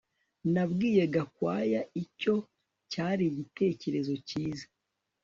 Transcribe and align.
Nabwiye 0.53 1.03
Gakwaya 1.13 1.81
icyo 2.03 2.35
cyari 2.91 3.23
igitekerezo 3.31 4.13
cyiza 4.27 4.65